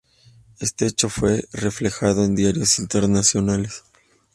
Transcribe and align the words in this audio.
Este 0.59 0.87
hecho 0.87 1.09
fue 1.09 1.43
reflejado 1.53 2.23
en 2.25 2.33
diarios 2.33 2.79
internacionales. 2.79 3.83